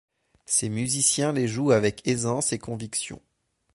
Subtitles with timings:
[0.47, 3.21] Ses musiciens les jouent avec aisance et conviction.